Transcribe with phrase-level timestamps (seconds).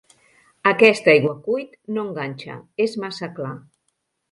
[0.71, 2.59] Aquest aiguacuit no enganxa,
[2.89, 3.55] és massa clar.